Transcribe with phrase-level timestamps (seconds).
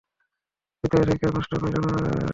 [0.83, 2.27] ভিতর থেইক্কা নষ্ট, কইরা দেয় মানুষকে।